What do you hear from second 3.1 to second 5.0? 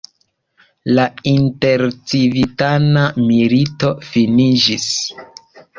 milito finiĝis.